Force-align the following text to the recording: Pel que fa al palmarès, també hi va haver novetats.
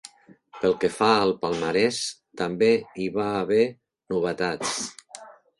Pel 0.61 0.71
que 0.83 0.89
fa 0.93 1.09
al 1.17 1.33
palmarès, 1.43 2.01
també 2.43 2.71
hi 3.03 3.13
va 3.19 3.29
haver 3.45 3.63
novetats. 4.15 4.77